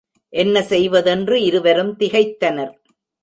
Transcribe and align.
என்ன 0.33 0.61
செய்வதென்று 0.61 1.41
இருவரும் 1.41 1.93
திகைத்தனர். 1.99 2.73